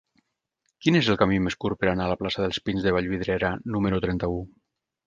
[0.85, 3.55] Quin és el camí més curt per anar a la plaça dels Pins de Vallvidrera
[3.77, 4.43] número trenta-u?